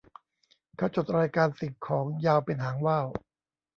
[0.77, 3.07] เขาจดรายการสิ่งของยาวเป็นหางว่าว